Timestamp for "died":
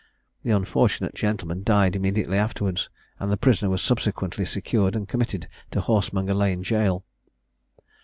1.63-1.95